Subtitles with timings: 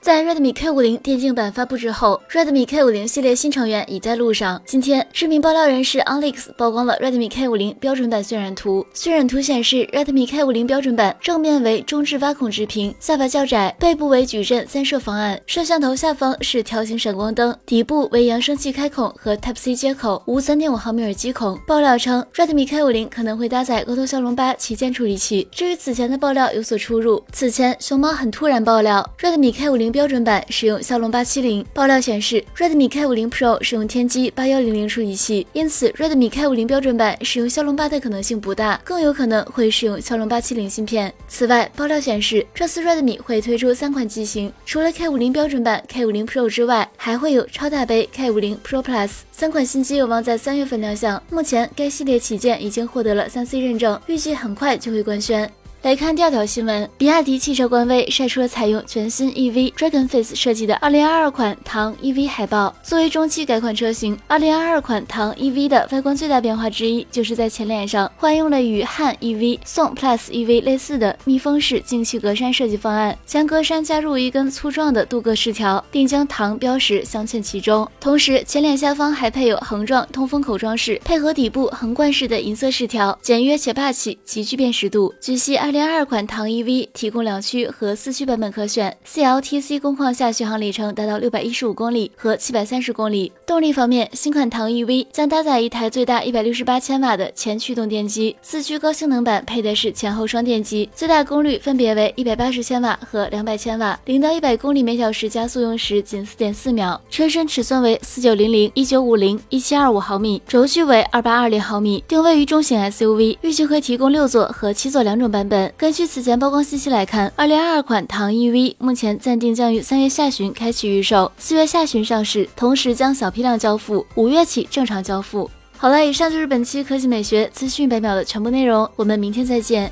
[0.00, 4.58] 在 Redmi K50 电竞版发布之后，Redmi K50 系列新成员已在路上。
[4.64, 8.86] 今天，知名爆料人士 Alex 曝光了 Redmi K50 标准版渲染图。
[8.94, 21.58] 渲染图显示，Redmi K50 标准版正面为中置挖孔直屏，下巴较窄，背部为矩阵三摄方案，摄像头下方是条形闪光灯，底部为扬声器开孔和 Type C 接口，无3.5毫米耳机孔。
[21.66, 27.22] 爆料称，Redmi K50 可能会搭载高通骁龙八旗舰处理器，至于此前的爆料有所出入。
[27.32, 29.89] 此前，熊猫很突然爆料，Redmi K50。
[29.90, 41.12] 标准版使用骁龙八七零，爆料显示，Redmi K50 Pro 使用天玑八幺零零处理器，因此 Redmi K50 标准版使用骁龙八的可能性不大，更有可能会使用骁龙八七零芯片。
[41.28, 51.22] 此外，爆料显示，这次 Redmi 会推出三款机型，除了 K50 标准版、K50 Pro 之外，还会有超大杯 K50 Pro Plus 三款新机有望在三月份亮相。
[51.30, 55.50] 目前，该系列旗舰已经获得了三 C 认证，预计很快就会官宣。
[55.82, 62.76] 来看第二条新闻，比亚迪汽车官微晒出了采用全新 EV Dragon Face 设计的2022款唐 EV 海报。
[62.82, 77.90] 作为中期改款车型，2022款唐 EV 的外观最大变化之一，就是在前脸上换用了与汉 EV、宋 Plus EV 类似的密封式进气格栅设计方案，前格栅加入一根粗壮的镀铬饰条，并将唐标识镶嵌其中。
[77.98, 85.14] 同时，前脸下方还配有横状通风口装饰，配合底部横贯式的银色饰条，简约且霸气，极具辨识度。
[85.18, 93.30] 据悉，二零二二款唐 EV 提供两驱和四驱版本可选，CLTC 工况下续航里程达到六百一十五公里和七百三十公里。
[93.46, 107.00] 动力方面，新款唐 EV 将搭载一台最大一百六十八千瓦的前驱动电机，四驱高性能版配的是前后双电机，最大功率分别为一百八十千瓦和两百千瓦，零到一百公里每小时加速用时仅四点四秒。
[107.10, 115.59] 车身尺寸为四九零零、一九五零、一七二五毫米，轴距为二八二零毫米，定位于中型 SUV，预计会提供六座和七座两种版本。
[115.76, 125.50] 根据此前曝光信息来看，二零二二款唐 EV 目前暂定将于三月下旬开启预售，四月下旬上市，同时将小批量交付，五月起正常交付。
[125.76, 129.90] 好了，以上就是本期科技美学资讯百秒的全部内容，我们明天再见。